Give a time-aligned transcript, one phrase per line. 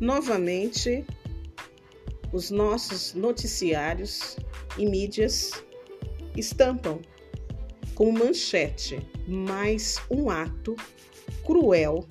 [0.00, 1.04] Novamente,
[2.32, 4.36] os nossos noticiários
[4.76, 5.52] e mídias
[6.36, 7.00] estampam
[7.94, 10.74] com manchete mais um ato
[11.44, 12.04] cruel,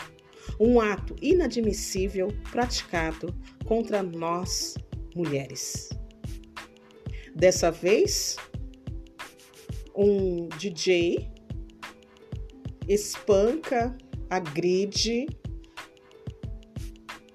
[0.59, 3.36] um ato inadmissível praticado
[3.66, 4.76] contra nós
[5.13, 5.90] mulheres.
[7.36, 8.38] Dessa vez,
[9.95, 11.30] um DJ
[12.88, 13.95] espanca,
[14.30, 15.27] agride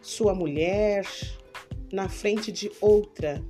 [0.09, 1.07] sua mulher
[1.93, 3.43] na frente de outra.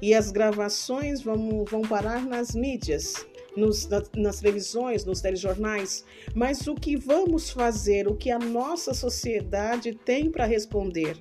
[0.00, 3.86] E as gravações vão, vão parar nas mídias, nos,
[4.16, 6.04] nas, televisões, nos telejornais.
[6.34, 8.08] Mas o que vamos fazer?
[8.08, 11.18] O que a nossa sociedade tem para responder?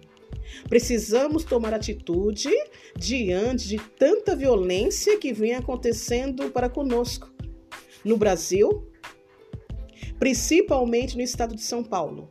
[0.69, 2.49] Precisamos tomar atitude
[2.97, 7.29] diante de tanta violência que vem acontecendo para conosco.
[8.05, 8.87] No Brasil,
[10.17, 12.29] principalmente no estado de São Paulo,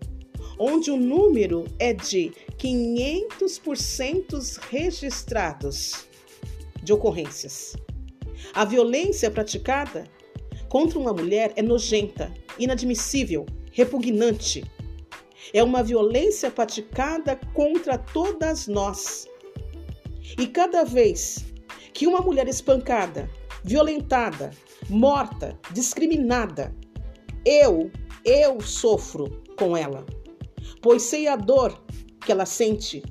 [0.59, 6.07] onde o número é de 500% registrados
[6.83, 7.77] de ocorrências.
[8.53, 10.05] A violência praticada
[10.69, 14.65] contra uma mulher é nojenta, inadmissível, repugnante.
[15.53, 19.27] É uma violência praticada contra todas nós.
[20.39, 21.45] E cada vez
[21.93, 23.31] que uma mulher espancada,
[23.65, 24.51] violentada,
[24.89, 26.75] morta, discriminada,
[27.45, 27.91] eu,
[28.25, 30.05] eu sofro com ela,
[30.83, 31.79] pois sei a dor
[32.21, 33.03] que ela sente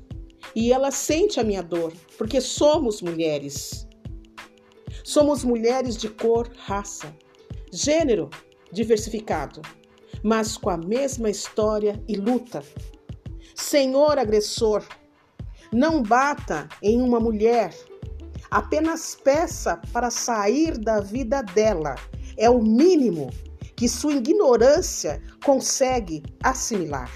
[0.54, 3.86] e ela sente a minha dor, porque somos mulheres.
[5.04, 7.14] Somos mulheres de cor, raça,
[7.72, 8.28] gênero
[8.72, 9.62] diversificado,
[10.22, 12.62] mas com a mesma história e luta.
[13.54, 14.84] Senhor agressor,
[15.72, 17.74] não bata em uma mulher,
[18.50, 21.94] apenas peça para sair da vida dela.
[22.36, 23.30] É o mínimo
[23.78, 27.08] que sua ignorância consegue assimilar.